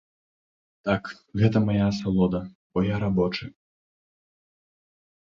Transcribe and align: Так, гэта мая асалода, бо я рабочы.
Так, 0.87 1.03
гэта 1.41 1.57
мая 1.67 1.83
асалода, 1.91 2.39
бо 2.73 2.79
я 2.85 2.95
рабочы. 3.03 3.45